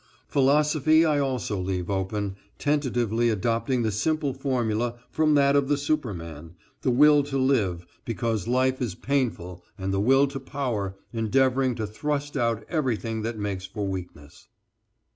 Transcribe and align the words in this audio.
Philosophy 0.27 1.05
I 1.05 1.19
also 1.19 1.59
leave 1.59 1.87
open, 1.87 2.35
tentatively 2.57 3.29
adopting 3.29 3.83
the 3.83 3.91
simple 3.91 4.33
formula 4.33 4.95
from 5.11 5.35
that 5.35 5.55
of 5.55 5.67
the 5.67 5.77
superman, 5.77 6.55
the 6.81 6.89
will 6.89 7.21
to 7.25 7.37
live 7.37 7.85
because 8.03 8.47
life 8.47 8.81
is 8.81 8.95
painful 8.95 9.63
and 9.77 9.93
the 9.93 9.99
will 10.01 10.25
to 10.29 10.39
power, 10.39 10.95
endeavoring 11.13 11.75
to 11.75 11.85
thrust 11.85 12.35
out 12.35 12.63
everything 12.67 13.21
that 13.21 13.37
makes 13.37 13.67
for 13.67 13.87
weakness. 13.87 14.47